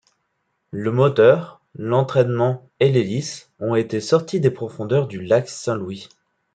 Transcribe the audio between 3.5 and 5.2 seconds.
ont été sortis des profondeurs